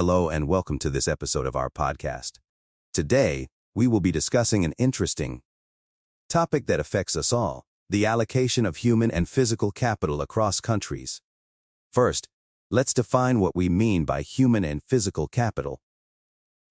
[0.00, 2.38] and welcome to this episode of our podcast.
[2.94, 5.42] Today, we will be discussing an interesting
[6.30, 11.20] topic that affects us all, the allocation of human and physical capital across countries.
[11.92, 12.28] First,
[12.70, 15.82] let's define what we mean by human and physical capital.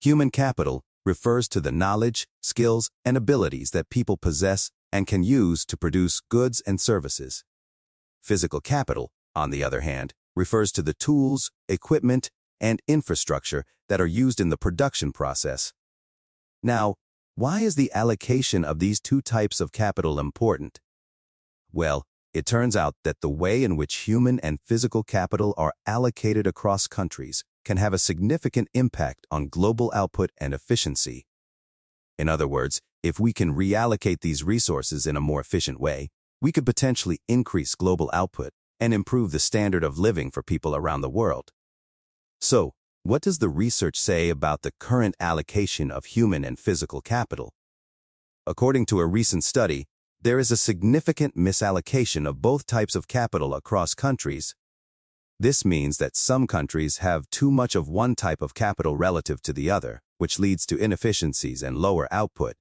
[0.01, 5.67] Human capital refers to the knowledge, skills, and abilities that people possess and can use
[5.67, 7.43] to produce goods and services.
[8.23, 14.07] Physical capital, on the other hand, refers to the tools, equipment, and infrastructure that are
[14.07, 15.73] used in the production process.
[16.61, 16.95] Now,
[17.35, 20.79] why is the allocation of these two types of capital important?
[21.71, 26.45] Well, it turns out that the way in which human and physical capital are allocated
[26.45, 31.25] across countries can have a significant impact on global output and efficiency.
[32.17, 36.09] In other words, if we can reallocate these resources in a more efficient way,
[36.41, 41.01] we could potentially increase global output and improve the standard of living for people around
[41.01, 41.51] the world.
[42.39, 42.73] So,
[43.03, 47.53] what does the research say about the current allocation of human and physical capital?
[48.47, 49.85] According to a recent study,
[50.21, 54.55] there is a significant misallocation of both types of capital across countries.
[55.39, 59.53] This means that some countries have too much of one type of capital relative to
[59.53, 62.55] the other, which leads to inefficiencies and lower output.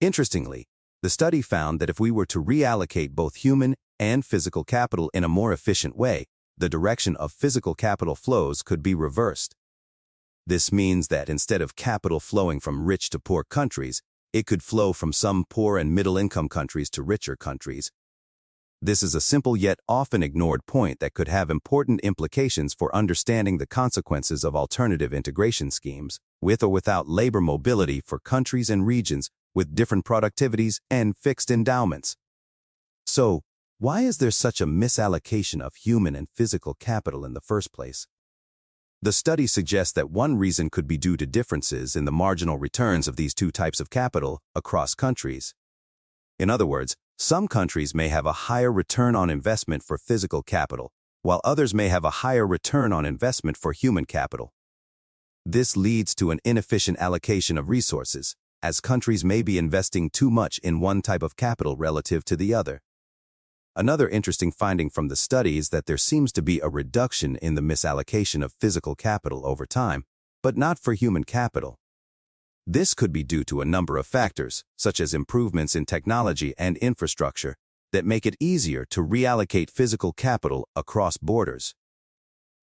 [0.00, 0.66] Interestingly,
[1.02, 5.24] the study found that if we were to reallocate both human and physical capital in
[5.24, 6.24] a more efficient way,
[6.56, 9.54] the direction of physical capital flows could be reversed.
[10.46, 14.02] This means that instead of capital flowing from rich to poor countries,
[14.32, 17.90] it could flow from some poor and middle-income countries to richer countries.
[18.82, 23.56] This is a simple yet often ignored point that could have important implications for understanding
[23.56, 29.30] the consequences of alternative integration schemes, with or without labor mobility for countries and regions
[29.54, 32.16] with different productivities and fixed endowments.
[33.06, 33.40] So,
[33.84, 38.06] why is there such a misallocation of human and physical capital in the first place?
[39.02, 43.06] The study suggests that one reason could be due to differences in the marginal returns
[43.06, 45.52] of these two types of capital across countries.
[46.38, 50.90] In other words, some countries may have a higher return on investment for physical capital,
[51.20, 54.54] while others may have a higher return on investment for human capital.
[55.44, 60.56] This leads to an inefficient allocation of resources, as countries may be investing too much
[60.60, 62.80] in one type of capital relative to the other.
[63.76, 67.56] Another interesting finding from the study is that there seems to be a reduction in
[67.56, 70.04] the misallocation of physical capital over time,
[70.44, 71.74] but not for human capital.
[72.64, 76.76] This could be due to a number of factors, such as improvements in technology and
[76.76, 77.56] infrastructure,
[77.92, 81.74] that make it easier to reallocate physical capital across borders.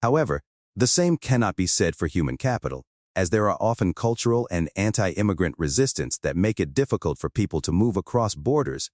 [0.02, 0.42] However,
[0.78, 2.86] the same cannot be said for human capital,
[3.18, 7.74] as there are often cultural and anti-immigrant resistance that make it difficult for people to
[7.74, 8.90] move across borders.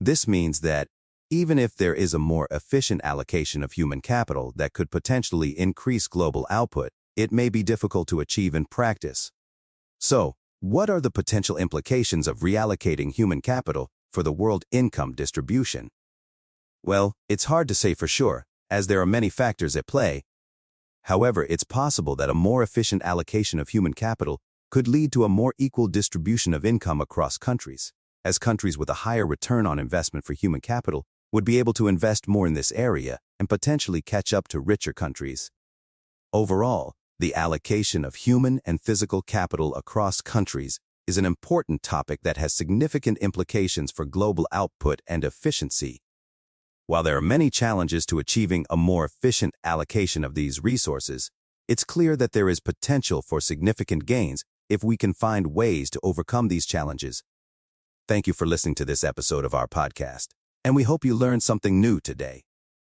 [0.00, 0.86] This means that,
[1.34, 6.06] even if there is a more efficient allocation of human capital that could potentially increase
[6.06, 9.32] global output, it may be difficult to achieve in practice.
[9.98, 15.88] So, what are the potential implications of reallocating human capital for the world income distribution?
[16.84, 20.22] Well, it's hard to say for sure, as there are many factors at play.
[21.02, 24.40] However, it's possible that a more efficient allocation of human capital
[24.70, 27.92] could lead to a more equal distribution of income across countries,
[28.24, 31.88] as countries with a higher return on investment for human capital would be able to
[31.88, 35.50] invest more in this area and potentially catch up to richer countries.
[36.32, 40.78] Overall, the allocation of human and physical capital across countries
[41.08, 45.98] is an important topic that has significant implications for global output and efficiency.
[46.86, 51.32] While there are many challenges to achieving a more efficient allocation of these resources,
[51.66, 56.00] it's clear that there is potential for significant gains if we can find ways to
[56.04, 57.24] overcome these challenges.
[58.06, 60.28] Thank you for listening to this episode of our podcast
[60.64, 62.42] and we hope you learned something new today.